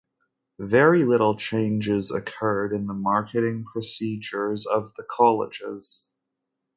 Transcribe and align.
Very 0.57 1.05
little 1.05 1.35
changes 1.35 2.09
occurred 2.09 2.73
in 2.73 2.87
the 2.87 2.93
marketing 2.95 3.65
procedures 3.71 4.65
of 4.65 4.95
the 4.95 5.05
Colleges. 5.07 6.07